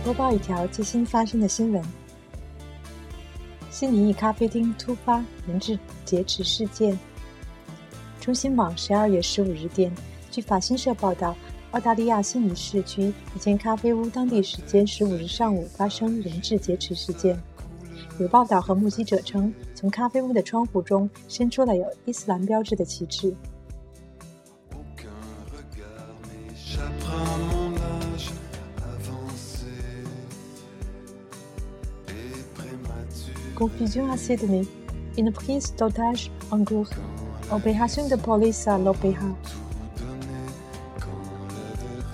[0.00, 1.82] 播报一条最新发生的新闻：
[3.70, 6.98] 悉尼一咖啡厅突发人质劫持事件。
[8.20, 9.94] 中新网十二月十五日电，
[10.30, 11.36] 据法新社报道，
[11.70, 17.40] 澳大利亚悉尼市区一间咖啡屋当地时间十五日上午发生人质劫持事件。
[18.18, 23.34] 有报道和目击者称，从咖啡屋的窗户中伸出了有伊斯兰标志的旗帜。
[33.62, 34.62] Confusion à Sydney.
[35.16, 36.90] Une prise d'otage en cours.
[37.52, 39.28] Opération de police à l'opéra.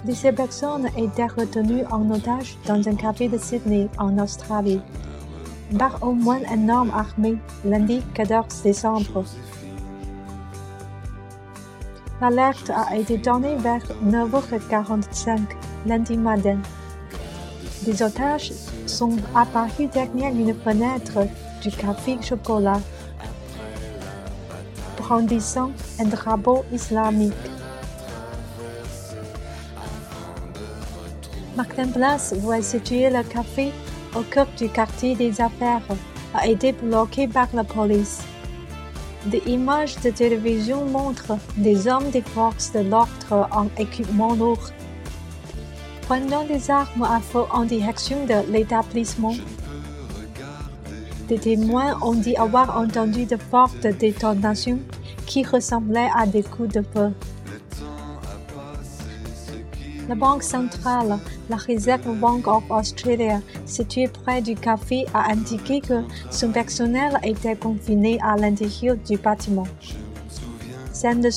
[0.05, 4.83] 17 personnes étaient retenues en otage dans un café de Sydney en Australie
[5.79, 9.25] par au moins un homme armé lundi 14 décembre.
[12.21, 15.39] L'alerte a été donnée vers 9h45
[15.87, 16.59] lundi matin.
[17.89, 18.53] Des otages
[18.85, 21.27] sont apparus derrière une fenêtre
[21.63, 22.83] du café chocolat,
[24.99, 27.33] brandissant un drapeau islamique.
[31.57, 33.73] Martin Place, est situé le café
[34.15, 35.89] au cœur du quartier des affaires,
[36.35, 38.21] a été bloqué par la police.
[39.25, 44.73] Des images de télévision montrent des hommes des forces de l'ordre en équipement lourd
[46.09, 49.35] prenant des armes à feu en direction de l'établissement.
[51.29, 54.79] Des témoins ont dit avoir entendu de fortes détonations
[55.27, 57.13] qui ressemblaient à des coups de feu.
[60.09, 61.19] La Banque centrale,
[61.51, 67.57] la Reserve Bank of Australia, située près du café, a indiqué que son personnel était
[67.57, 69.69] confiné à l'intérieur du bâtiment.
[70.91, 71.29] Scène de